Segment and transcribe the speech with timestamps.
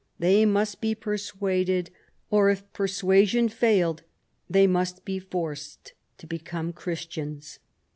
[0.17, 1.91] They must be persuaded,
[2.31, 4.01] or, if persuasion failed,
[4.49, 7.59] they must be forced, to become Christians.